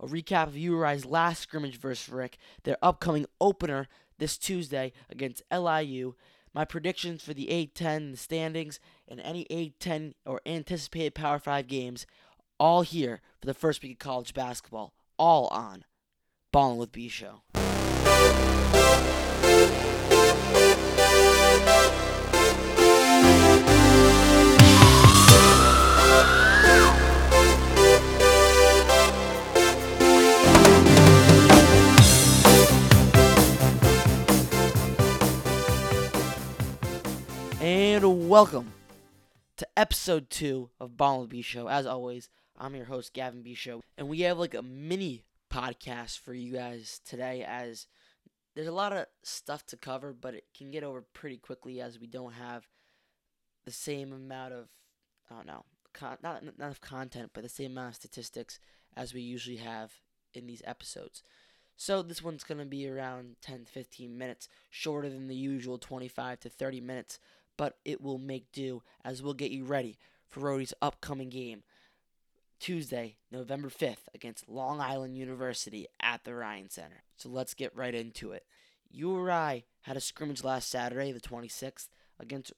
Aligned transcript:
a 0.00 0.06
recap 0.06 0.48
of 0.48 0.56
URI's 0.56 1.04
last 1.04 1.42
scrimmage 1.42 1.78
versus 1.78 2.08
Rick, 2.08 2.38
their 2.64 2.78
upcoming 2.82 3.26
opener 3.40 3.86
this 4.18 4.38
Tuesday 4.38 4.92
against 5.10 5.42
LIU, 5.52 6.14
my 6.52 6.64
predictions 6.64 7.22
for 7.22 7.34
the 7.34 7.46
A10 7.46 8.16
standings, 8.18 8.80
and 9.06 9.20
any 9.20 9.44
A10 9.50 10.14
or 10.26 10.40
anticipated 10.46 11.14
Power 11.14 11.38
5 11.38 11.66
games, 11.66 12.06
all 12.58 12.82
here 12.82 13.20
for 13.38 13.46
the 13.46 13.54
first 13.54 13.82
week 13.82 13.92
of 13.92 13.98
college 13.98 14.34
basketball, 14.34 14.92
all 15.18 15.46
on 15.48 15.84
Ballin' 16.52 16.78
with 16.78 16.92
B 16.92 17.08
Show. 17.08 17.42
Welcome 38.30 38.72
to 39.56 39.66
episode 39.76 40.30
two 40.30 40.70
of 40.78 40.92
with 41.00 41.30
B 41.30 41.42
Show. 41.42 41.68
As 41.68 41.84
always, 41.84 42.28
I'm 42.56 42.76
your 42.76 42.84
host, 42.84 43.12
Gavin 43.12 43.42
B 43.42 43.54
Show, 43.54 43.82
and 43.98 44.08
we 44.08 44.20
have 44.20 44.38
like 44.38 44.54
a 44.54 44.62
mini 44.62 45.24
podcast 45.52 46.20
for 46.20 46.32
you 46.32 46.52
guys 46.52 47.00
today 47.04 47.44
as 47.44 47.88
there's 48.54 48.68
a 48.68 48.72
lot 48.72 48.92
of 48.92 49.06
stuff 49.24 49.66
to 49.66 49.76
cover, 49.76 50.12
but 50.12 50.34
it 50.34 50.44
can 50.56 50.70
get 50.70 50.84
over 50.84 51.02
pretty 51.12 51.38
quickly 51.38 51.80
as 51.80 51.98
we 51.98 52.06
don't 52.06 52.34
have 52.34 52.68
the 53.64 53.72
same 53.72 54.12
amount 54.12 54.52
of, 54.52 54.68
I 55.28 55.34
don't 55.34 55.48
know, 55.48 55.64
con- 55.92 56.18
not, 56.22 56.44
not 56.44 56.54
enough 56.56 56.80
content, 56.80 57.32
but 57.34 57.42
the 57.42 57.48
same 57.48 57.72
amount 57.72 57.88
of 57.88 57.96
statistics 57.96 58.60
as 58.96 59.12
we 59.12 59.22
usually 59.22 59.56
have 59.56 59.90
in 60.34 60.46
these 60.46 60.62
episodes. 60.64 61.24
So 61.76 62.02
this 62.02 62.22
one's 62.22 62.44
going 62.44 62.58
to 62.58 62.64
be 62.64 62.88
around 62.88 63.36
10 63.40 63.64
to 63.64 63.72
15 63.72 64.16
minutes, 64.16 64.46
shorter 64.70 65.08
than 65.08 65.26
the 65.26 65.34
usual 65.34 65.78
25 65.78 66.38
to 66.40 66.48
30 66.48 66.80
minutes, 66.80 67.18
but 67.60 67.76
it 67.84 68.00
will 68.00 68.16
make 68.16 68.50
do 68.52 68.82
as 69.04 69.22
we'll 69.22 69.34
get 69.34 69.50
you 69.50 69.66
ready 69.66 69.98
for 70.26 70.40
Rhody's 70.40 70.72
upcoming 70.80 71.28
game 71.28 71.62
Tuesday, 72.58 73.16
November 73.30 73.68
5th 73.68 74.08
against 74.14 74.48
Long 74.48 74.80
Island 74.80 75.18
University 75.18 75.86
at 76.00 76.24
the 76.24 76.34
Ryan 76.34 76.70
Center. 76.70 77.02
So 77.18 77.28
let's 77.28 77.52
get 77.52 77.76
right 77.76 77.94
into 77.94 78.32
it. 78.32 78.46
URI 78.90 79.66
had 79.82 79.98
a 79.98 80.00
scrimmage 80.00 80.42
last 80.42 80.70
Saturday, 80.70 81.12
the 81.12 81.20
26th, 81.20 81.88
against 82.18 82.54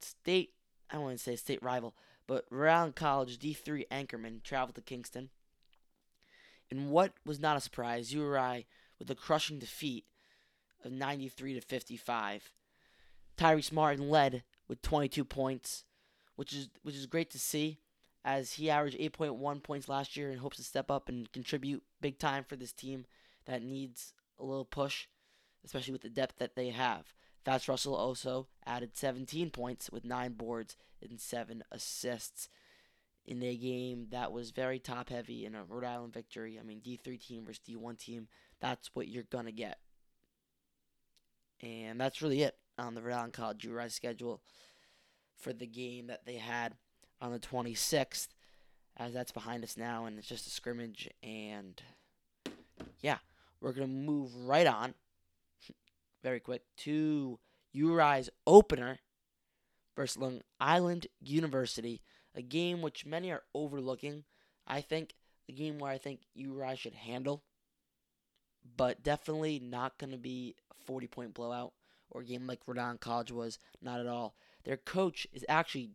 state, 0.00 0.50
I 0.88 0.94
don't 0.94 1.02
want 1.02 1.18
to 1.18 1.24
say 1.24 1.34
state 1.34 1.60
rival, 1.60 1.96
but 2.28 2.44
Rhode 2.48 2.70
Island 2.70 2.94
College 2.94 3.40
D3 3.40 3.88
Anchorman 3.90 4.44
traveled 4.44 4.76
to 4.76 4.82
Kingston. 4.82 5.30
In 6.70 6.90
what 6.90 7.14
was 7.26 7.40
not 7.40 7.56
a 7.56 7.60
surprise, 7.60 8.14
URI 8.14 8.68
with 9.00 9.10
a 9.10 9.16
crushing 9.16 9.58
defeat 9.58 10.04
of 10.84 10.92
93 10.92 11.54
to 11.54 11.60
55. 11.60 12.52
Tyrese 13.40 13.72
Martin 13.72 14.10
led 14.10 14.42
with 14.68 14.82
22 14.82 15.24
points, 15.24 15.84
which 16.36 16.52
is 16.52 16.68
which 16.82 16.94
is 16.94 17.06
great 17.06 17.30
to 17.30 17.38
see 17.38 17.78
as 18.22 18.52
he 18.52 18.68
averaged 18.68 18.98
8.1 18.98 19.62
points 19.62 19.88
last 19.88 20.14
year 20.14 20.30
and 20.30 20.40
hopes 20.40 20.58
to 20.58 20.62
step 20.62 20.90
up 20.90 21.08
and 21.08 21.32
contribute 21.32 21.82
big 22.02 22.18
time 22.18 22.44
for 22.44 22.56
this 22.56 22.72
team 22.72 23.06
that 23.46 23.62
needs 23.62 24.12
a 24.38 24.44
little 24.44 24.66
push, 24.66 25.06
especially 25.64 25.92
with 25.92 26.02
the 26.02 26.10
depth 26.10 26.36
that 26.38 26.54
they 26.54 26.68
have. 26.68 27.14
Fatts 27.42 27.66
Russell 27.66 27.94
also 27.94 28.48
added 28.66 28.94
17 28.94 29.48
points 29.48 29.88
with 29.90 30.04
9 30.04 30.34
boards 30.34 30.76
and 31.00 31.18
7 31.18 31.64
assists 31.72 32.50
in 33.24 33.42
a 33.42 33.56
game 33.56 34.08
that 34.10 34.32
was 34.32 34.50
very 34.50 34.78
top 34.78 35.08
heavy 35.08 35.46
in 35.46 35.54
a 35.54 35.64
Rhode 35.64 35.84
Island 35.84 36.12
victory. 36.12 36.58
I 36.60 36.62
mean, 36.62 36.82
D3 36.82 37.18
team 37.18 37.46
versus 37.46 37.62
D1 37.66 37.98
team, 37.98 38.28
that's 38.60 38.90
what 38.92 39.08
you're 39.08 39.22
going 39.22 39.46
to 39.46 39.52
get. 39.52 39.78
And 41.62 41.98
that's 41.98 42.20
really 42.20 42.42
it 42.42 42.56
on 42.80 42.94
the 42.94 43.02
Rhode 43.02 43.14
Island 43.14 43.32
College 43.32 43.64
URI 43.64 43.90
schedule 43.90 44.40
for 45.36 45.52
the 45.52 45.66
game 45.66 46.06
that 46.08 46.26
they 46.26 46.36
had 46.36 46.74
on 47.20 47.32
the 47.32 47.38
26th, 47.38 48.28
as 48.96 49.12
that's 49.12 49.32
behind 49.32 49.64
us 49.64 49.76
now, 49.76 50.06
and 50.06 50.18
it's 50.18 50.28
just 50.28 50.46
a 50.46 50.50
scrimmage. 50.50 51.08
And 51.22 51.80
yeah, 53.00 53.18
we're 53.60 53.72
gonna 53.72 53.86
move 53.86 54.34
right 54.46 54.66
on, 54.66 54.94
very 56.22 56.40
quick, 56.40 56.62
to 56.78 57.38
URI's 57.72 58.30
opener 58.46 58.98
versus 59.96 60.16
Long 60.16 60.40
Island 60.60 61.06
University, 61.20 62.02
a 62.34 62.42
game 62.42 62.82
which 62.82 63.06
many 63.06 63.30
are 63.30 63.42
overlooking. 63.54 64.24
I 64.66 64.80
think 64.80 65.14
a 65.48 65.52
game 65.52 65.78
where 65.78 65.90
I 65.90 65.98
think 65.98 66.20
URI 66.34 66.76
should 66.76 66.94
handle, 66.94 67.42
but 68.76 69.02
definitely 69.02 69.58
not 69.58 69.98
gonna 69.98 70.18
be 70.18 70.54
a 70.70 70.84
40 70.84 71.06
point 71.06 71.34
blowout 71.34 71.72
or 72.10 72.22
a 72.22 72.24
game 72.24 72.46
like 72.46 72.60
Rhode 72.66 72.78
Island 72.78 73.00
College 73.00 73.32
was. 73.32 73.58
Not 73.80 74.00
at 74.00 74.06
all. 74.06 74.34
Their 74.64 74.76
coach 74.76 75.26
is 75.32 75.44
actually 75.48 75.90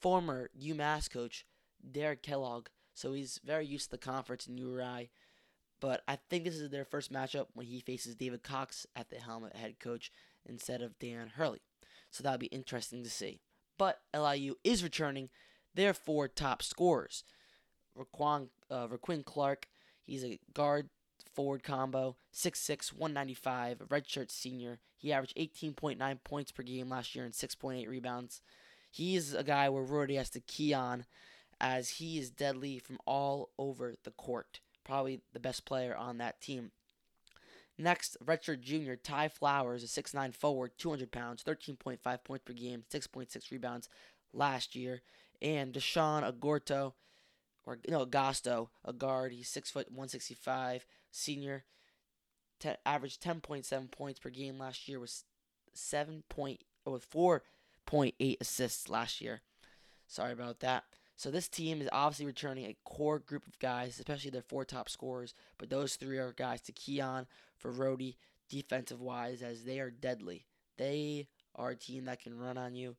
former 0.00 0.50
UMass 0.60 1.10
coach 1.10 1.46
Derek 1.90 2.22
Kellogg, 2.22 2.68
so 2.94 3.12
he's 3.12 3.40
very 3.44 3.66
used 3.66 3.86
to 3.86 3.90
the 3.92 3.98
conference 3.98 4.46
in 4.46 4.58
URI. 4.58 5.10
But 5.80 6.02
I 6.08 6.16
think 6.16 6.44
this 6.44 6.54
is 6.56 6.70
their 6.70 6.84
first 6.84 7.12
matchup 7.12 7.46
when 7.54 7.66
he 7.66 7.80
faces 7.80 8.14
David 8.14 8.42
Cox 8.42 8.86
at 8.94 9.10
the 9.10 9.16
helm 9.16 9.44
at 9.44 9.56
head 9.56 9.78
coach 9.80 10.10
instead 10.46 10.80
of 10.80 10.98
Dan 10.98 11.32
Hurley. 11.36 11.60
So 12.10 12.22
that'll 12.22 12.38
be 12.38 12.46
interesting 12.46 13.02
to 13.02 13.10
see. 13.10 13.40
But 13.76 14.00
LIU 14.16 14.54
is 14.62 14.84
returning 14.84 15.30
their 15.74 15.92
four 15.92 16.28
top 16.28 16.62
scorers. 16.62 17.24
Raiquan, 17.98 18.48
uh, 18.70 18.88
Raquin 18.88 19.24
Clark, 19.24 19.68
he's 20.04 20.24
a 20.24 20.38
guard 20.52 20.88
forward 21.32 21.62
combo, 21.62 22.16
6'6", 22.32 22.92
195, 22.92 23.80
a 23.80 23.84
redshirt 23.84 24.30
senior. 24.30 24.78
He 25.04 25.12
averaged 25.12 25.36
18.9 25.36 26.24
points 26.24 26.50
per 26.50 26.62
game 26.62 26.88
last 26.88 27.14
year 27.14 27.26
and 27.26 27.34
6.8 27.34 27.86
rebounds. 27.86 28.40
He's 28.90 29.34
a 29.34 29.44
guy 29.44 29.68
where 29.68 29.82
Rhody 29.82 30.14
has 30.14 30.30
to 30.30 30.40
key 30.40 30.72
on 30.72 31.04
as 31.60 31.90
he 31.90 32.18
is 32.18 32.30
deadly 32.30 32.78
from 32.78 32.96
all 33.04 33.50
over 33.58 33.96
the 34.02 34.12
court. 34.12 34.60
Probably 34.82 35.20
the 35.34 35.40
best 35.40 35.66
player 35.66 35.94
on 35.94 36.16
that 36.18 36.40
team. 36.40 36.70
Next, 37.76 38.16
redshirt 38.24 38.62
junior 38.62 38.96
Ty 38.96 39.28
Flowers, 39.28 39.84
a 39.84 39.86
6'9 39.86 40.34
forward, 40.34 40.70
200 40.78 41.12
pounds, 41.12 41.44
13.5 41.44 42.24
points 42.24 42.44
per 42.46 42.54
game, 42.54 42.84
6.6 42.90 43.50
rebounds 43.50 43.90
last 44.32 44.74
year. 44.74 45.02
And 45.42 45.74
Deshaun 45.74 46.22
Agorto, 46.22 46.94
or 47.66 47.78
no, 47.86 48.06
Agosto, 48.06 48.68
a 48.82 48.94
guard, 48.94 49.32
he's 49.32 49.50
6 49.50 49.70
foot 49.70 49.90
165, 49.90 50.86
senior, 51.10 51.66
te- 52.64 52.78
averaged 52.86 53.22
10.7 53.22 53.90
points 53.90 54.18
per 54.18 54.30
game 54.30 54.58
last 54.58 54.88
year, 54.88 54.98
was 54.98 55.24
7 55.72 56.22
point, 56.28 56.60
or 56.84 56.98
4.8 56.98 58.36
assists 58.40 58.88
last 58.88 59.20
year. 59.20 59.40
Sorry 60.06 60.32
about 60.32 60.60
that. 60.60 60.84
So 61.16 61.30
this 61.30 61.48
team 61.48 61.80
is 61.80 61.88
obviously 61.92 62.26
returning 62.26 62.64
a 62.66 62.76
core 62.84 63.20
group 63.20 63.46
of 63.46 63.58
guys, 63.58 63.98
especially 63.98 64.30
their 64.30 64.42
four 64.42 64.64
top 64.64 64.88
scorers. 64.88 65.32
But 65.58 65.70
those 65.70 65.94
three 65.94 66.18
are 66.18 66.32
guys 66.32 66.60
to 66.62 66.72
key 66.72 67.00
on 67.00 67.26
for 67.56 67.70
Rhody 67.70 68.16
defensive 68.48 69.00
wise, 69.00 69.42
as 69.42 69.64
they 69.64 69.78
are 69.80 69.90
deadly. 69.90 70.46
They 70.76 71.28
are 71.54 71.70
a 71.70 71.76
team 71.76 72.06
that 72.06 72.20
can 72.20 72.36
run 72.36 72.58
on 72.58 72.74
you, 72.74 72.96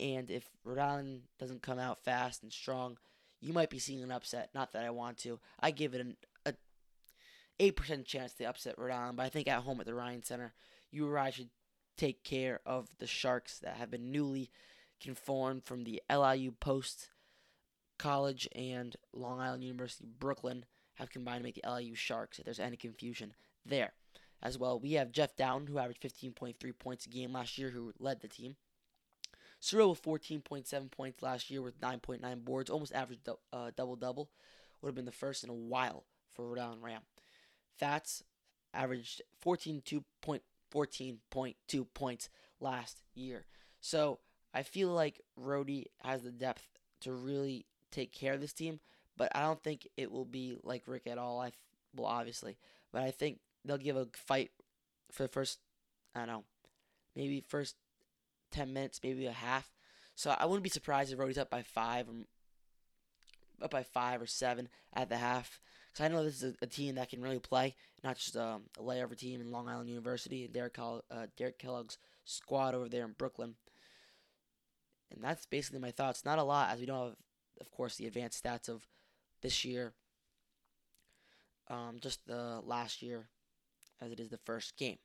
and 0.00 0.30
if 0.30 0.48
Rhode 0.64 0.78
Island 0.78 1.22
doesn't 1.38 1.62
come 1.62 1.78
out 1.78 2.02
fast 2.02 2.42
and 2.42 2.52
strong, 2.52 2.96
you 3.40 3.52
might 3.52 3.70
be 3.70 3.78
seeing 3.78 4.02
an 4.02 4.10
upset. 4.10 4.50
Not 4.54 4.72
that 4.72 4.84
I 4.84 4.90
want 4.90 5.18
to. 5.18 5.38
I 5.60 5.70
give 5.72 5.94
it 5.94 6.00
an 6.00 6.16
a 7.58 7.64
eight 7.64 7.76
percent 7.76 8.06
chance 8.06 8.32
to 8.34 8.44
upset 8.44 8.78
Rhode 8.78 8.92
Island, 8.92 9.16
but 9.16 9.26
I 9.26 9.28
think 9.28 9.48
at 9.48 9.62
home 9.62 9.80
at 9.80 9.86
the 9.86 9.94
Ryan 9.94 10.22
Center, 10.22 10.54
URI 10.90 11.32
should 11.32 11.50
take 11.96 12.24
care 12.24 12.60
of 12.64 12.88
the 12.98 13.06
Sharks 13.06 13.58
that 13.60 13.76
have 13.76 13.90
been 13.90 14.10
newly 14.10 14.50
conformed 15.00 15.64
from 15.64 15.84
the 15.84 16.02
LIU 16.10 16.52
Post 16.52 17.08
College 17.98 18.48
and 18.54 18.96
Long 19.12 19.40
Island 19.40 19.64
University 19.64 20.06
Brooklyn 20.18 20.64
have 20.94 21.10
combined 21.10 21.40
to 21.40 21.44
make 21.44 21.60
the 21.62 21.70
LIU 21.70 21.94
Sharks. 21.94 22.38
If 22.38 22.44
there's 22.44 22.60
any 22.60 22.76
confusion 22.76 23.34
there, 23.64 23.92
as 24.42 24.58
well, 24.58 24.78
we 24.78 24.92
have 24.94 25.12
Jeff 25.12 25.36
Dowtin 25.36 25.68
who 25.68 25.78
averaged 25.78 26.02
15.3 26.02 26.56
points 26.78 27.06
a 27.06 27.08
game 27.08 27.32
last 27.32 27.56
year, 27.58 27.70
who 27.70 27.92
led 27.98 28.20
the 28.20 28.28
team. 28.28 28.56
Cyril 29.60 29.90
with 29.90 30.02
14.7 30.02 30.90
points 30.90 31.22
last 31.22 31.48
year 31.48 31.62
with 31.62 31.80
9.9 31.80 32.44
boards, 32.44 32.68
almost 32.68 32.92
averaged 32.92 33.28
uh, 33.52 33.70
double 33.76 33.94
double. 33.94 34.28
Would 34.80 34.88
have 34.88 34.96
been 34.96 35.04
the 35.04 35.12
first 35.12 35.44
in 35.44 35.50
a 35.50 35.54
while 35.54 36.04
for 36.32 36.48
Rhode 36.48 36.58
Island 36.58 36.82
Ram. 36.82 37.02
Fatts 37.78 38.22
averaged 38.74 39.22
14.2 39.44 40.04
points 41.94 42.28
last 42.60 43.02
year. 43.14 43.44
So 43.80 44.18
I 44.54 44.62
feel 44.62 44.88
like 44.90 45.20
Rhody 45.36 45.88
has 46.02 46.22
the 46.22 46.30
depth 46.30 46.68
to 47.00 47.12
really 47.12 47.66
take 47.90 48.12
care 48.12 48.34
of 48.34 48.40
this 48.40 48.52
team, 48.52 48.80
but 49.16 49.30
I 49.34 49.42
don't 49.42 49.62
think 49.62 49.88
it 49.96 50.10
will 50.10 50.24
be 50.24 50.56
like 50.62 50.84
Rick 50.86 51.06
at 51.06 51.18
all. 51.18 51.40
I 51.40 51.46
th- 51.46 51.54
well, 51.94 52.06
obviously, 52.06 52.56
but 52.92 53.02
I 53.02 53.10
think 53.10 53.40
they'll 53.64 53.76
give 53.76 53.96
a 53.96 54.06
fight 54.14 54.50
for 55.10 55.24
the 55.24 55.28
first. 55.28 55.58
I 56.14 56.20
don't 56.20 56.28
know, 56.28 56.44
maybe 57.16 57.42
first 57.46 57.76
ten 58.50 58.72
minutes, 58.72 59.00
maybe 59.02 59.26
a 59.26 59.32
half. 59.32 59.72
So 60.14 60.34
I 60.38 60.46
wouldn't 60.46 60.62
be 60.62 60.70
surprised 60.70 61.12
if 61.12 61.18
Rhody's 61.18 61.38
up 61.38 61.50
by 61.50 61.62
five 61.62 62.08
or 62.08 62.14
up 63.62 63.70
by 63.70 63.82
five 63.82 64.20
or 64.20 64.26
seven 64.26 64.68
at 64.92 65.08
the 65.08 65.16
half, 65.16 65.60
Because 65.92 66.04
I 66.06 66.08
know 66.08 66.24
this 66.24 66.42
is 66.42 66.54
a, 66.54 66.64
a, 66.64 66.66
team 66.66 66.94
that 66.94 67.10
can 67.10 67.20
really 67.20 67.38
play, 67.38 67.74
not 68.02 68.16
just 68.16 68.36
um, 68.36 68.62
a 68.78 68.82
layover 68.82 69.16
team 69.16 69.40
in 69.40 69.50
Long 69.50 69.68
Island 69.68 69.90
University 69.90 70.44
and 70.44 70.52
Derek, 70.52 70.78
uh, 70.78 71.00
Derek 71.36 71.58
Kellogg's 71.58 71.98
squad 72.24 72.74
over 72.74 72.88
there 72.88 73.04
in 73.04 73.14
Brooklyn. 73.18 73.56
And 75.14 75.22
that's 75.22 75.44
basically 75.44 75.80
my 75.80 75.90
thoughts. 75.90 76.24
Not 76.24 76.38
a 76.38 76.42
lot, 76.42 76.70
as 76.70 76.80
we 76.80 76.86
don't 76.86 77.08
have, 77.08 77.16
of 77.60 77.70
course, 77.70 77.96
the 77.96 78.06
advanced 78.06 78.42
stats 78.42 78.68
of 78.70 78.86
this 79.42 79.64
year, 79.64 79.92
um, 81.68 81.98
just 82.00 82.26
the 82.26 82.60
last 82.64 83.02
year, 83.02 83.28
as 84.00 84.10
it 84.10 84.20
is 84.20 84.30
the 84.30 84.38
first 84.38 84.78
game. 84.78 84.98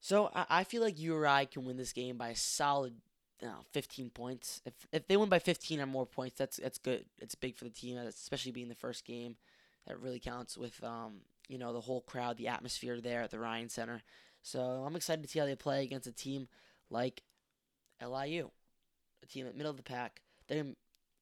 So 0.00 0.30
I, 0.34 0.46
I 0.50 0.64
feel 0.64 0.82
like 0.82 0.98
URI 0.98 1.46
can 1.46 1.64
win 1.64 1.76
this 1.76 1.92
game 1.92 2.16
by 2.16 2.30
a 2.30 2.36
solid 2.36 2.94
know, 3.42 3.64
15 3.72 4.10
points. 4.10 4.62
If 4.64 4.74
if 4.92 5.06
they 5.06 5.16
win 5.16 5.28
by 5.28 5.38
15 5.38 5.80
or 5.80 5.86
more 5.86 6.06
points, 6.06 6.38
that's 6.38 6.56
that's 6.56 6.78
good. 6.78 7.04
It's 7.20 7.34
big 7.34 7.56
for 7.56 7.64
the 7.64 7.70
team, 7.70 7.98
especially 7.98 8.52
being 8.52 8.68
the 8.68 8.74
first 8.74 9.04
game. 9.04 9.36
That 9.86 10.00
really 10.00 10.18
counts 10.18 10.56
with 10.56 10.82
um, 10.82 11.20
you 11.48 11.58
know 11.58 11.72
the 11.72 11.80
whole 11.80 12.00
crowd, 12.00 12.36
the 12.38 12.48
atmosphere 12.48 13.00
there 13.00 13.22
at 13.22 13.30
the 13.30 13.38
Ryan 13.38 13.68
Center. 13.68 14.02
So 14.42 14.60
I'm 14.60 14.96
excited 14.96 15.22
to 15.22 15.28
see 15.28 15.38
how 15.38 15.44
they 15.44 15.56
play 15.56 15.82
against 15.82 16.06
a 16.06 16.12
team 16.12 16.48
like 16.90 17.22
LIU, 18.00 18.50
a 19.22 19.26
team 19.26 19.46
at 19.46 19.52
the 19.52 19.58
middle 19.58 19.70
of 19.70 19.76
the 19.76 19.82
pack. 19.82 20.22
They're 20.48 20.64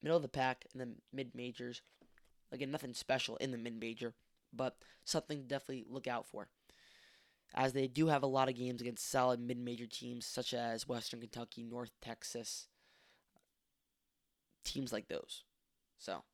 middle 0.02 0.16
of 0.16 0.22
the 0.22 0.28
pack 0.28 0.66
in 0.72 0.78
the 0.78 0.88
mid 1.12 1.34
majors. 1.34 1.82
Again, 2.52 2.70
nothing 2.70 2.94
special 2.94 3.36
in 3.36 3.50
the 3.50 3.58
mid 3.58 3.80
major, 3.80 4.14
but 4.52 4.76
something 5.04 5.38
to 5.38 5.44
definitely 5.44 5.84
look 5.88 6.06
out 6.06 6.26
for. 6.26 6.48
As 7.54 7.72
they 7.72 7.86
do 7.86 8.08
have 8.08 8.24
a 8.24 8.28
lot 8.28 8.48
of 8.48 8.56
games 8.56 8.80
against 8.80 9.08
solid 9.08 9.38
mid 9.38 9.58
major 9.58 9.86
teams 9.86 10.26
such 10.26 10.52
as 10.52 10.88
Western 10.88 11.20
Kentucky, 11.20 11.62
North 11.62 11.92
Texas, 12.02 12.66
teams 14.64 14.92
like 14.92 15.08
those. 15.08 15.44
So, 15.98 16.24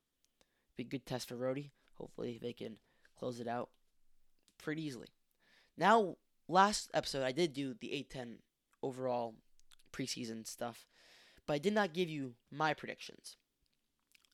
be 0.77 0.85
a 0.85 0.87
good 0.87 1.05
test 1.05 1.29
for 1.29 1.37
Rhody. 1.37 1.73
Hopefully, 1.99 2.39
they 2.41 2.55
can 2.55 2.79
close 3.19 3.39
it 3.39 3.47
out 3.47 3.69
pretty 4.57 4.83
easily. 4.83 5.09
Now, 5.77 6.17
last 6.49 6.91
episode, 6.95 7.23
I 7.23 7.33
did 7.33 7.53
do 7.53 7.75
the 7.79 7.89
A10 7.89 8.37
overall 8.83 9.35
preseason 9.93 10.47
stuff, 10.47 10.87
but 11.47 11.55
I 11.55 11.59
did 11.59 11.75
not 11.75 11.93
give 11.93 12.09
you 12.09 12.35
my 12.51 12.73
predictions. 12.73 13.37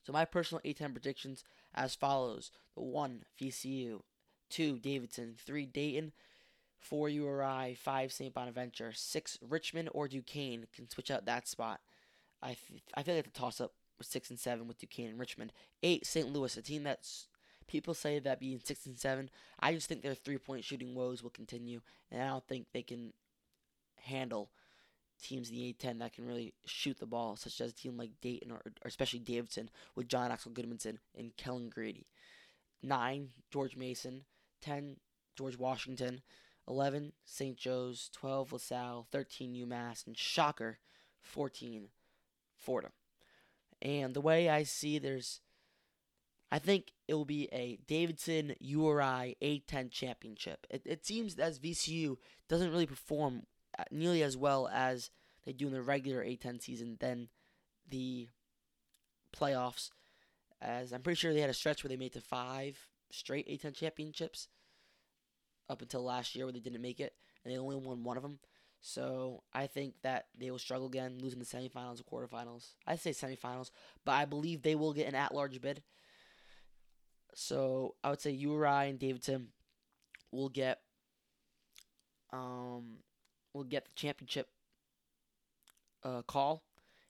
So 0.05 0.13
my 0.13 0.25
personal 0.25 0.63
A10 0.65 0.93
predictions 0.93 1.43
as 1.75 1.97
follows: 1.97 2.53
the 2.77 2.83
one 2.83 3.25
VCU, 3.41 4.03
two 4.49 4.79
Davidson, 4.79 5.35
three 5.37 5.67
Dayton, 5.67 6.13
four 6.79 7.09
URI, 7.09 7.75
five 7.75 8.13
St. 8.13 8.33
Bonaventure, 8.33 8.93
six 8.93 9.39
Richmond 9.41 9.89
or 9.93 10.09
Duquesne 10.09 10.67
can 10.75 10.89
switch 10.89 11.11
out 11.11 11.27
that 11.27 11.49
spot. 11.49 11.81
I 12.43 12.57
I 12.95 13.03
feel 13.03 13.15
like 13.15 13.25
the 13.25 13.31
toss 13.31 13.61
up 13.61 13.73
with 13.99 14.07
six 14.07 14.31
and 14.31 14.39
seven 14.39 14.69
with 14.69 14.79
Duquesne 14.79 15.09
and 15.09 15.19
Richmond. 15.19 15.53
Eight 15.83 16.07
St. 16.07 16.33
Louis, 16.33 16.57
a 16.57 16.63
team 16.63 16.83
that's 16.85 17.29
people 17.67 17.95
say 17.95 18.19
that 18.19 18.41
being 18.41 18.61
six 18.63 18.87
and 18.87 18.99
seven. 18.99 19.31
I 19.59 19.73
just 19.75 19.89
think 19.89 20.03
their 20.03 20.15
three 20.15 20.39
point 20.39 20.65
shooting 20.65 20.95
woes 20.95 21.23
will 21.23 21.31
continue, 21.31 21.81
and 22.11 22.23
I 22.23 22.29
don't 22.29 22.47
think 22.47 22.67
they 22.73 22.83
can 22.83 23.13
handle 23.97 24.51
teams 25.23 25.49
in 25.51 25.57
the 25.57 25.73
A10 25.73 25.99
that 25.99 26.13
can 26.13 26.27
really 26.27 26.55
shoot 26.67 26.99
the 26.99 27.07
ball, 27.07 27.37
such 27.37 27.61
as 27.61 27.71
a 27.71 27.75
team 27.75 27.97
like 27.97 28.11
Dayton 28.21 28.51
or, 28.51 28.57
or 28.57 28.73
especially 28.85 29.19
Davidson 29.19 29.71
with 29.95 30.09
Jon 30.09 30.31
Axel 30.31 30.53
Gudmundsson 30.53 30.99
and 31.17 31.37
Kellan 31.37 31.71
Grady. 31.71 32.07
9, 32.83 33.31
George 33.51 33.77
Mason. 33.77 34.25
10, 34.63 34.97
George 35.37 35.57
Washington. 35.59 36.23
11, 36.69 37.13
St. 37.25 37.57
Joe's. 37.57 38.11
12, 38.13 38.53
LaSalle. 38.53 39.07
13, 39.11 39.55
UMass. 39.55 40.07
And 40.07 40.17
shocker, 40.17 40.79
14, 41.21 41.89
Fordham. 42.57 42.93
And 43.83 44.15
the 44.15 44.21
way 44.21 44.49
I 44.49 44.63
see 44.63 44.99
there's, 44.99 45.41
I 46.51 46.59
think 46.59 46.93
it 47.07 47.15
will 47.15 47.25
be 47.25 47.49
a 47.53 47.79
Davidson 47.87 48.55
URI 48.59 49.37
A10 49.43 49.91
championship. 49.91 50.67
It, 50.71 50.83
it 50.85 51.07
seems 51.07 51.37
as 51.37 51.59
VCU 51.59 52.17
doesn't 52.49 52.71
really 52.71 52.87
perform 52.87 53.43
uh, 53.79 53.85
nearly 53.91 54.23
as 54.23 54.37
well 54.37 54.69
as 54.73 55.11
they 55.45 55.53
do 55.53 55.67
in 55.67 55.73
the 55.73 55.83
regular 55.83 56.25
A10 56.25 56.63
season 56.63 56.97
than 57.01 57.29
the 57.89 58.29
playoffs. 59.35 59.91
As 60.61 60.93
I'm 60.93 61.03
pretty 61.03 61.19
sure 61.19 61.35
they 61.35 61.41
had 61.41 61.51
a 61.51 61.55
stretch 61.55 61.85
where 61.85 61.89
they 61.89 61.97
made 61.97 62.15
to 62.15 62.21
five 62.21 62.89
straight 63.11 63.47
A10 63.49 63.75
championships 63.75 64.49
up 65.69 65.83
until 65.83 66.03
last 66.03 66.35
year 66.35 66.47
where 66.47 66.53
they 66.53 66.61
didn't 66.61 66.83
make 66.83 67.01
it, 67.01 67.15
and 67.45 67.53
they 67.53 67.59
only 67.59 67.77
won 67.77 68.05
one 68.05 68.17
of 68.17 68.23
them. 68.23 68.39
So 68.81 69.43
I 69.53 69.67
think 69.67 69.95
that 70.03 70.27
they 70.39 70.51
will 70.51 70.59
struggle 70.59 70.87
again, 70.87 71.19
losing 71.21 71.39
the 71.39 71.45
semifinals 71.45 72.01
or 72.01 72.29
quarterfinals. 72.29 72.75
I 72.87 72.97
say 72.97 73.11
semifinals, 73.11 73.71
but 74.05 74.13
I 74.13 74.27
believe 74.27 74.63
they 74.63 74.75
will 74.75 74.93
get 74.93 75.09
an 75.09 75.15
at-large 75.15 75.61
bid. 75.61 75.83
So 77.35 77.97
I 78.05 78.11
would 78.11 78.21
say 78.21 78.31
URI 78.31 78.91
and 78.91 78.99
Davidson 78.99 79.49
will 80.31 80.49
get 80.49 80.81
um 82.33 82.99
will 83.53 83.65
get 83.65 83.87
the 83.87 83.93
championship 83.95 84.49
uh, 86.05 86.23
call, 86.23 86.63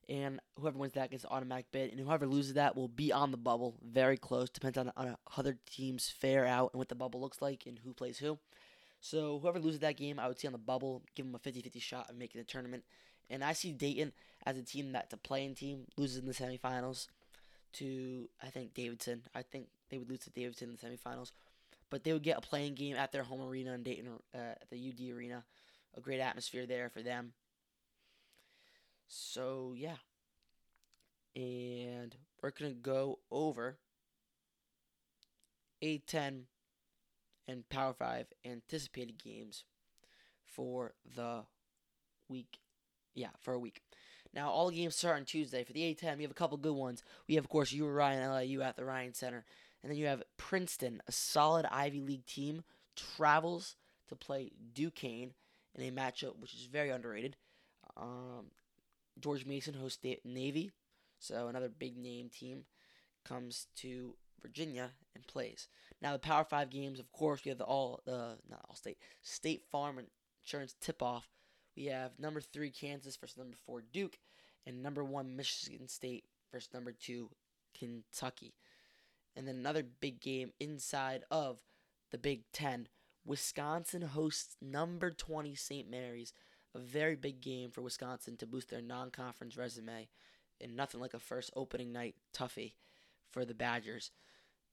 and 0.08 0.40
whoever 0.58 0.78
wins 0.78 0.94
that 0.94 1.10
gets 1.10 1.24
an 1.24 1.30
automatic 1.32 1.66
bid, 1.72 1.90
and 1.90 2.00
whoever 2.00 2.26
loses 2.26 2.54
that 2.54 2.76
will 2.76 2.88
be 2.88 3.12
on 3.12 3.30
the 3.30 3.36
bubble, 3.36 3.74
very 3.82 4.16
close. 4.16 4.50
Depends 4.50 4.78
on, 4.78 4.92
on 4.96 5.08
how 5.08 5.16
other 5.36 5.58
teams 5.70 6.08
fare 6.08 6.46
out 6.46 6.72
and 6.72 6.78
what 6.78 6.88
the 6.88 6.94
bubble 6.94 7.20
looks 7.20 7.42
like 7.42 7.64
and 7.66 7.78
who 7.84 7.92
plays 7.92 8.18
who. 8.18 8.38
So 9.00 9.38
whoever 9.38 9.58
loses 9.58 9.80
that 9.80 9.96
game, 9.96 10.18
I 10.18 10.28
would 10.28 10.38
see 10.38 10.46
on 10.46 10.52
the 10.52 10.58
bubble, 10.58 11.02
give 11.14 11.26
them 11.26 11.34
a 11.34 11.38
50-50 11.38 11.80
shot 11.80 12.10
of 12.10 12.16
making 12.16 12.40
the 12.40 12.44
tournament. 12.44 12.84
And 13.28 13.42
I 13.42 13.52
see 13.52 13.72
Dayton 13.72 14.12
as 14.44 14.56
a 14.56 14.62
team 14.62 14.92
that's 14.92 15.12
a 15.12 15.16
play-in 15.16 15.54
team, 15.54 15.86
loses 15.96 16.18
in 16.18 16.26
the 16.26 16.32
semifinals 16.32 17.08
to 17.74 18.28
I 18.42 18.46
think 18.46 18.74
Davidson. 18.74 19.22
I 19.34 19.42
think 19.42 19.66
they 19.90 19.98
would 19.98 20.08
lose 20.08 20.20
to 20.20 20.30
Davidson 20.30 20.70
in 20.70 20.76
the 20.76 20.96
semifinals, 20.96 21.32
but 21.90 22.04
they 22.04 22.12
would 22.12 22.22
get 22.22 22.38
a 22.38 22.40
play-in 22.40 22.74
game 22.74 22.96
at 22.96 23.12
their 23.12 23.24
home 23.24 23.42
arena 23.42 23.72
in 23.72 23.82
Dayton, 23.82 24.08
uh, 24.34 24.38
at 24.38 24.70
the 24.70 24.76
UD 24.76 25.16
Arena 25.16 25.44
a 25.96 26.00
great 26.00 26.20
atmosphere 26.20 26.66
there 26.66 26.90
for 26.90 27.02
them. 27.02 27.32
So, 29.06 29.74
yeah. 29.76 29.96
And 31.34 32.14
we're 32.42 32.50
going 32.50 32.72
to 32.72 32.80
go 32.80 33.18
over 33.30 33.78
A10 35.82 36.42
and 37.48 37.68
Power 37.68 37.94
5 37.94 38.26
anticipated 38.44 39.22
games 39.22 39.64
for 40.44 40.94
the 41.14 41.42
week. 42.28 42.58
Yeah, 43.14 43.30
for 43.40 43.54
a 43.54 43.58
week. 43.58 43.82
Now, 44.34 44.50
all 44.50 44.70
games 44.70 44.96
start 44.96 45.16
on 45.16 45.24
Tuesday. 45.24 45.64
For 45.64 45.72
the 45.72 45.94
A10, 45.94 46.16
we 46.16 46.22
have 46.22 46.30
a 46.30 46.34
couple 46.34 46.58
good 46.58 46.74
ones. 46.74 47.02
We 47.28 47.36
have, 47.36 47.44
of 47.44 47.48
course, 47.48 47.72
URI 47.72 48.16
and 48.16 48.34
LIU 48.34 48.62
at 48.62 48.76
the 48.76 48.84
Ryan 48.84 49.14
Center. 49.14 49.44
And 49.82 49.90
then 49.90 49.98
you 49.98 50.06
have 50.06 50.22
Princeton, 50.36 51.00
a 51.06 51.12
solid 51.12 51.66
Ivy 51.70 52.00
League 52.00 52.26
team, 52.26 52.64
travels 52.96 53.76
to 54.08 54.16
play 54.16 54.52
Duquesne 54.74 55.32
in 55.74 55.82
a 55.82 55.90
matchup 55.90 56.38
which 56.38 56.54
is 56.54 56.66
very 56.66 56.90
underrated. 56.90 57.36
Um, 57.96 58.46
George 59.18 59.46
Mason 59.46 59.74
hosts 59.74 60.04
Navy, 60.24 60.70
so 61.18 61.48
another 61.48 61.68
big 61.68 61.96
name 61.96 62.28
team 62.28 62.64
comes 63.24 63.66
to 63.76 64.14
Virginia 64.42 64.90
and 65.14 65.26
plays. 65.26 65.68
Now 66.00 66.12
the 66.12 66.18
Power 66.18 66.44
Five 66.44 66.70
games, 66.70 67.00
of 67.00 67.10
course, 67.12 67.44
we 67.44 67.48
have 67.48 67.58
the 67.58 67.64
all 67.64 68.00
the 68.04 68.38
not 68.48 68.64
all 68.68 68.76
state 68.76 68.98
State 69.22 69.64
Farm 69.70 70.00
Insurance 70.44 70.74
tip 70.80 71.02
off. 71.02 71.28
We 71.76 71.86
have 71.86 72.18
number 72.18 72.40
three 72.40 72.70
Kansas 72.70 73.16
versus 73.16 73.36
number 73.36 73.56
four 73.66 73.82
Duke, 73.92 74.18
and 74.66 74.82
number 74.82 75.04
one 75.04 75.36
Michigan 75.36 75.88
State 75.88 76.24
versus 76.52 76.72
number 76.72 76.92
two 76.92 77.30
Kentucky. 77.78 78.54
And 79.34 79.46
then 79.46 79.56
another 79.56 79.82
big 79.82 80.20
game 80.20 80.52
inside 80.58 81.24
of 81.30 81.60
the 82.10 82.18
Big 82.18 82.44
Ten 82.52 82.88
Wisconsin 83.26 84.02
hosts 84.02 84.56
number 84.62 85.10
20 85.10 85.54
St. 85.54 85.90
Mary's, 85.90 86.32
a 86.76 86.80
very 86.80 87.16
big 87.16 87.40
game 87.40 87.70
for 87.70 87.82
Wisconsin 87.82 88.36
to 88.36 88.46
boost 88.46 88.70
their 88.70 88.82
non 88.82 89.10
conference 89.10 89.56
resume, 89.56 90.08
and 90.60 90.76
nothing 90.76 91.00
like 91.00 91.14
a 91.14 91.18
first 91.18 91.50
opening 91.56 91.92
night 91.92 92.14
toughie 92.34 92.74
for 93.30 93.44
the 93.44 93.54
Badgers. 93.54 94.10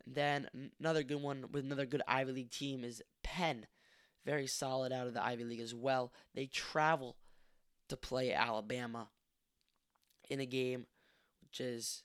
then 0.06 0.48
another 0.80 1.04
good 1.04 1.22
one 1.22 1.46
with 1.52 1.64
another 1.64 1.86
good 1.86 2.02
Ivy 2.08 2.32
League 2.34 2.52
team 2.52 2.84
is 2.84 3.02
Penn, 3.24 3.68
very 4.26 4.48
solid 4.48 4.92
out 4.92 5.08
of 5.08 5.14
the 5.14 5.24
Ivy 5.24 5.46
League 5.46 5.62
as 5.62 5.74
well. 5.74 6.12
They 6.36 6.46
travel 6.46 7.16
to 7.90 7.96
play 7.96 8.34
Alabama 8.34 9.10
in 10.30 10.40
a 10.40 10.46
game 10.46 10.88
which 11.42 11.62
is 11.62 12.04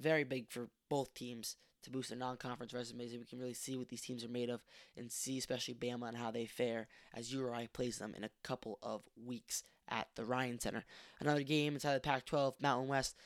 very 0.00 0.24
big 0.24 0.50
for 0.50 0.68
both 0.88 1.14
teams 1.14 1.56
to 1.84 1.90
boost 1.90 2.10
their 2.10 2.18
non-conference 2.18 2.74
resumes, 2.74 3.12
and 3.12 3.20
we 3.20 3.26
can 3.26 3.38
really 3.38 3.54
see 3.54 3.76
what 3.76 3.88
these 3.88 4.00
teams 4.00 4.24
are 4.24 4.28
made 4.28 4.50
of, 4.50 4.62
and 4.96 5.10
see 5.10 5.38
especially 5.38 5.74
Bama 5.74 6.08
and 6.08 6.16
how 6.16 6.30
they 6.30 6.46
fare 6.46 6.88
as 7.14 7.32
URI 7.32 7.68
plays 7.72 7.98
them 7.98 8.14
in 8.16 8.24
a 8.24 8.30
couple 8.42 8.78
of 8.82 9.02
weeks 9.24 9.62
at 9.88 10.08
the 10.16 10.24
Ryan 10.24 10.58
Center. 10.58 10.84
Another 11.20 11.42
game 11.42 11.74
inside 11.74 11.94
the 11.94 12.00
Pac-12, 12.00 12.54
Mountain 12.60 12.88
West. 12.88 13.16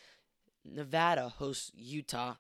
Nevada 0.65 1.29
hosts 1.29 1.73
Utah. 1.75 2.35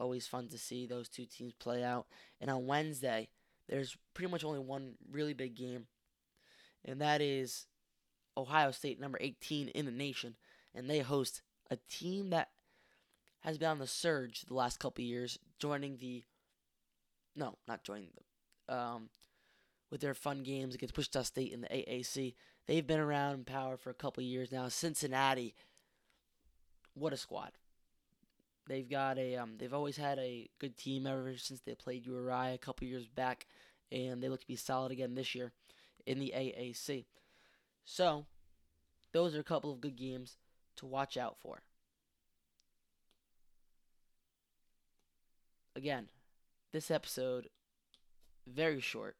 Always 0.00 0.26
fun 0.26 0.48
to 0.48 0.58
see 0.58 0.86
those 0.86 1.08
two 1.08 1.26
teams 1.26 1.52
play 1.52 1.84
out. 1.84 2.06
And 2.40 2.50
on 2.50 2.66
Wednesday, 2.66 3.28
there's 3.68 3.96
pretty 4.12 4.30
much 4.30 4.44
only 4.44 4.58
one 4.58 4.94
really 5.10 5.34
big 5.34 5.54
game, 5.54 5.86
and 6.84 7.00
that 7.00 7.20
is 7.20 7.66
Ohio 8.36 8.70
State, 8.72 9.00
number 9.00 9.18
18 9.20 9.68
in 9.68 9.86
the 9.86 9.92
nation, 9.92 10.36
and 10.74 10.88
they 10.88 10.98
host 10.98 11.40
a 11.70 11.78
team 11.88 12.30
that 12.30 12.50
has 13.44 13.58
been 13.58 13.68
on 13.68 13.78
the 13.78 13.86
surge 13.86 14.42
the 14.42 14.54
last 14.54 14.78
couple 14.78 15.04
years, 15.04 15.38
joining 15.58 15.98
the 15.98 16.24
no, 17.36 17.56
not 17.66 17.82
joining 17.82 18.10
them. 18.14 18.76
Um, 18.76 19.08
with 19.90 20.00
their 20.00 20.14
fun 20.14 20.42
games 20.42 20.74
against 20.74 20.96
Wichita 20.96 21.22
State 21.22 21.52
in 21.52 21.60
the 21.60 21.68
AAC. 21.68 22.34
They've 22.66 22.86
been 22.86 23.00
around 23.00 23.34
in 23.34 23.44
power 23.44 23.76
for 23.76 23.90
a 23.90 23.94
couple 23.94 24.22
years 24.22 24.50
now. 24.50 24.68
Cincinnati, 24.68 25.54
what 26.94 27.12
a 27.12 27.16
squad! 27.16 27.52
They've 28.66 28.88
got 28.88 29.18
a 29.18 29.36
um, 29.36 29.56
they've 29.58 29.74
always 29.74 29.96
had 29.96 30.18
a 30.18 30.48
good 30.58 30.76
team 30.76 31.06
ever 31.06 31.36
since 31.36 31.60
they 31.60 31.74
played 31.74 32.06
URI 32.06 32.54
a 32.54 32.58
couple 32.58 32.88
years 32.88 33.06
back, 33.06 33.46
and 33.92 34.22
they 34.22 34.28
look 34.28 34.40
to 34.40 34.46
be 34.46 34.56
solid 34.56 34.90
again 34.90 35.14
this 35.14 35.34
year 35.34 35.52
in 36.06 36.18
the 36.18 36.32
AAC. 36.34 37.04
So, 37.84 38.24
those 39.12 39.34
are 39.34 39.40
a 39.40 39.44
couple 39.44 39.70
of 39.70 39.80
good 39.80 39.96
games 39.96 40.38
to 40.76 40.86
watch 40.86 41.16
out 41.16 41.36
for. 41.38 41.62
Again, 45.76 46.08
this 46.72 46.90
episode 46.90 47.48
very 48.46 48.80
short. 48.80 49.16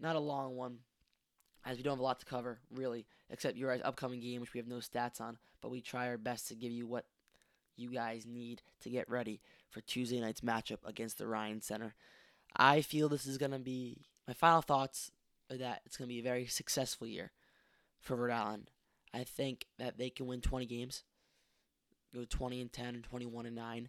Not 0.00 0.16
a 0.16 0.20
long 0.20 0.56
one, 0.56 0.78
as 1.64 1.76
we 1.76 1.82
don't 1.82 1.92
have 1.92 2.00
a 2.00 2.02
lot 2.02 2.18
to 2.20 2.26
cover, 2.26 2.58
really, 2.74 3.06
except 3.30 3.56
your 3.56 3.72
upcoming 3.84 4.20
game, 4.20 4.40
which 4.40 4.52
we 4.52 4.58
have 4.58 4.66
no 4.66 4.78
stats 4.78 5.20
on, 5.20 5.38
but 5.60 5.70
we 5.70 5.80
try 5.80 6.08
our 6.08 6.18
best 6.18 6.48
to 6.48 6.56
give 6.56 6.72
you 6.72 6.86
what 6.86 7.06
you 7.76 7.90
guys 7.90 8.26
need 8.26 8.62
to 8.80 8.90
get 8.90 9.08
ready 9.08 9.40
for 9.70 9.80
Tuesday 9.80 10.20
night's 10.20 10.40
matchup 10.40 10.78
against 10.84 11.18
the 11.18 11.26
Ryan 11.26 11.60
Center. 11.60 11.94
I 12.56 12.82
feel 12.82 13.08
this 13.08 13.26
is 13.26 13.38
going 13.38 13.52
to 13.52 13.58
be 13.58 14.02
my 14.26 14.34
final 14.34 14.62
thoughts 14.62 15.10
are 15.50 15.56
that 15.56 15.82
it's 15.86 15.96
going 15.96 16.08
to 16.08 16.14
be 16.14 16.20
a 16.20 16.24
very 16.24 16.46
successful 16.46 17.06
year 17.06 17.32
for 18.00 18.16
Rhode 18.16 18.32
Island. 18.32 18.70
I 19.14 19.24
think 19.24 19.66
that 19.78 19.98
they 19.98 20.10
can 20.10 20.26
win 20.26 20.40
20 20.40 20.66
games, 20.66 21.04
go 22.14 22.24
20 22.28 22.60
and 22.60 22.72
10 22.72 22.86
and 22.86 23.04
21 23.04 23.46
and 23.46 23.56
9, 23.56 23.88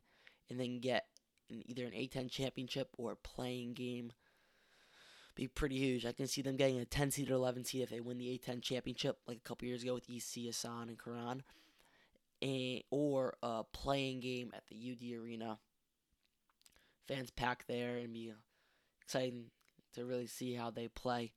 and 0.53 0.61
then 0.61 0.79
get 0.79 1.07
an, 1.49 1.63
either 1.65 1.85
an 1.85 1.93
A10 1.93 2.29
championship 2.29 2.89
or 2.95 3.13
a 3.13 3.15
play-in 3.15 3.73
game. 3.73 4.11
Be 5.33 5.47
pretty 5.47 5.77
huge. 5.77 6.05
I 6.05 6.11
can 6.11 6.27
see 6.27 6.43
them 6.43 6.57
getting 6.57 6.79
a 6.79 6.85
10 6.85 7.09
seed 7.09 7.31
or 7.31 7.33
11 7.33 7.65
seed 7.65 7.81
if 7.81 7.89
they 7.89 7.99
win 7.99 8.19
the 8.19 8.39
A10 8.39 8.61
championship, 8.61 9.17
like 9.27 9.37
a 9.37 9.47
couple 9.47 9.67
years 9.67 9.81
ago 9.81 9.95
with 9.95 10.07
EC, 10.07 10.45
Hassan, 10.45 10.89
and 10.89 11.03
Karan, 11.03 11.41
a, 12.43 12.83
or 12.91 13.35
a 13.41 13.63
play-in 13.63 14.19
game 14.19 14.51
at 14.55 14.67
the 14.67 14.75
UD 14.75 15.19
Arena. 15.19 15.57
Fans 17.07 17.31
pack 17.31 17.65
there 17.67 17.97
and 17.97 18.13
be 18.13 18.31
exciting 19.01 19.45
to 19.95 20.05
really 20.05 20.27
see 20.27 20.53
how 20.53 20.69
they 20.69 20.87
play 20.87 21.31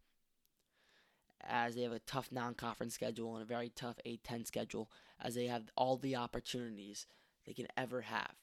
as 1.41 1.75
they 1.75 1.83
have 1.83 1.93
a 1.93 2.01
tough 2.01 2.29
non-conference 2.31 2.93
schedule 2.93 3.35
and 3.35 3.43
a 3.43 3.47
very 3.47 3.71
tough 3.71 3.97
A10 4.05 4.47
schedule 4.47 4.91
as 5.19 5.35
they 5.35 5.47
have 5.47 5.63
all 5.75 5.97
the 5.97 6.17
opportunities 6.17 7.07
they 7.47 7.55
can 7.55 7.69
ever 7.79 8.03
have. 8.03 8.35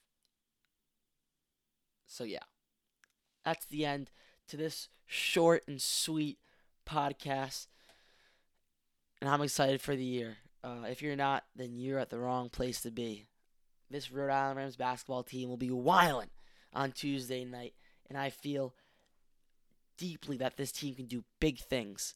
So 2.08 2.24
yeah. 2.24 2.40
That's 3.46 3.66
the 3.66 3.86
end 3.86 4.12
to 4.48 4.58
this 4.58 4.90
short 5.06 5.64
and 5.68 5.82
sweet 5.82 6.38
podcast. 6.88 7.68
And 9.22 9.30
I'm 9.30 9.42
excited 9.42 9.82
for 9.82 9.96
the 9.96 10.04
year. 10.04 10.38
Uh, 10.64 10.86
if 10.90 11.02
you're 11.02 11.16
not, 11.16 11.44
then 11.56 11.78
you're 11.78 12.00
at 12.00 12.10
the 12.10 12.20
wrong 12.20 12.50
place 12.50 12.82
to 12.82 12.92
be. 12.92 13.28
This 13.90 14.12
Rhode 14.12 14.32
Island 14.32 14.58
Rams 14.58 14.76
basketball 14.76 15.24
team 15.24 15.50
will 15.50 15.58
be 15.58 15.72
wilding 15.72 16.30
on 16.74 16.92
Tuesday 16.92 17.46
night, 17.46 17.74
and 18.10 18.18
I 18.18 18.30
feel 18.30 18.74
deeply 19.98 20.38
that 20.38 20.58
this 20.58 20.72
team 20.72 20.96
can 20.96 21.06
do 21.06 21.24
big 21.40 21.60
things 21.60 22.16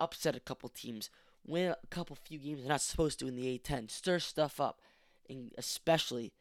upset 0.00 0.34
a 0.34 0.40
couple 0.40 0.68
teams, 0.68 1.10
win 1.46 1.70
a 1.70 1.86
couple 1.90 2.16
few 2.16 2.38
games 2.38 2.60
they're 2.60 2.68
not 2.68 2.80
supposed 2.80 3.18
to 3.20 3.28
in 3.28 3.36
the 3.36 3.58
A10, 3.58 3.90
stir 3.90 4.18
stuff 4.18 4.58
up, 4.58 4.80
and 5.28 5.52
especially 5.58 6.32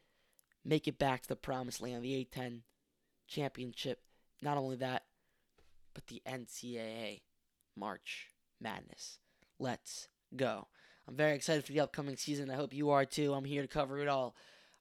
make 0.63 0.87
it 0.87 0.99
back 0.99 1.23
to 1.23 1.29
the 1.29 1.35
promised 1.35 1.81
land, 1.81 2.03
the 2.03 2.25
A10 2.25 2.61
championship. 3.27 4.01
Not 4.41 4.57
only 4.57 4.75
that, 4.77 5.03
but 5.93 6.07
the 6.07 6.21
NCAA 6.25 7.21
March 7.75 8.27
Madness. 8.59 9.19
Let's 9.59 10.07
go. 10.35 10.67
I'm 11.07 11.15
very 11.15 11.35
excited 11.35 11.65
for 11.65 11.71
the 11.71 11.79
upcoming 11.79 12.17
season. 12.17 12.49
I 12.49 12.55
hope 12.55 12.73
you 12.73 12.91
are 12.91 13.05
too. 13.05 13.33
I'm 13.33 13.45
here 13.45 13.61
to 13.61 13.67
cover 13.67 13.99
it 13.99 14.07
all. 14.07 14.35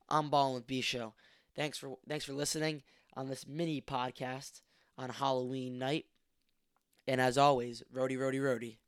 I'm 0.08 0.30
Ballin' 0.30 0.54
with 0.54 0.66
B 0.66 0.80
Show. 0.80 1.14
Thanks 1.56 1.78
for 1.78 1.98
thanks 2.08 2.24
for 2.24 2.32
listening 2.32 2.82
on 3.14 3.28
this 3.28 3.46
mini 3.46 3.80
podcast 3.80 4.60
on 4.96 5.10
Halloween 5.10 5.78
night. 5.78 6.06
And 7.06 7.20
as 7.20 7.38
always, 7.38 7.82
Rhody, 7.90 8.16
Rhody, 8.16 8.38
Rhody. 8.38 8.78